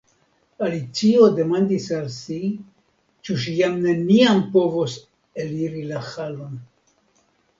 Alicio 0.67 1.25
demandis 1.39 1.83
al 1.97 2.07
si, 2.13 2.37
ĉu 3.27 3.37
ŝi 3.43 3.53
jam 3.59 3.77
neniam 3.83 4.41
povos 4.55 4.95
eliri 5.45 5.83
la 5.93 6.01
halon. 6.09 6.57